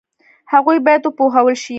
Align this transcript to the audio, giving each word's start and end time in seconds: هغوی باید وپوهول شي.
هغوی 0.53 0.77
باید 0.85 1.01
وپوهول 1.05 1.55
شي. 1.63 1.69